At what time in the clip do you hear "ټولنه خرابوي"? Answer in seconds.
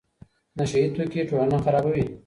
1.29-2.03